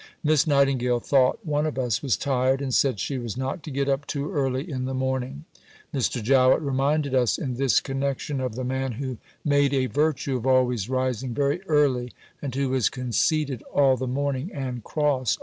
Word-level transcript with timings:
Miss 0.23 0.47
Nightingale 0.47 0.99
thought 0.99 1.45
one 1.45 1.67
of 1.67 1.77
us 1.77 2.01
was 2.01 2.17
tired, 2.17 2.59
and 2.59 2.73
said 2.73 2.99
she 2.99 3.19
was 3.19 3.37
not 3.37 3.61
to 3.61 3.69
get 3.69 3.87
up 3.87 4.07
too 4.07 4.31
early 4.31 4.67
in 4.67 4.85
the 4.85 4.95
morning. 4.95 5.45
Mr. 5.93 6.23
Jowett 6.23 6.59
reminded 6.59 7.13
us 7.13 7.37
in 7.37 7.53
this 7.53 7.79
connection 7.79 8.41
of 8.41 8.55
the 8.55 8.63
man 8.63 8.93
who 8.93 9.17
made 9.45 9.75
a 9.75 9.85
virtue 9.85 10.37
of 10.37 10.47
always 10.47 10.89
rising 10.89 11.35
very 11.35 11.61
early 11.67 12.11
and 12.41 12.55
who 12.55 12.69
was 12.69 12.89
'conceited 12.89 13.61
all 13.71 13.95
the 13.95 14.07
morning 14.07 14.49
and 14.51 14.83
cross 14.83 15.03
all 15.03 15.03
the 15.03 15.19
afternoon.'" 15.19 15.37